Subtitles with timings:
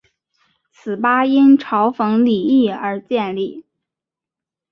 [0.71, 3.65] 此吧因嘲讽李毅而建立。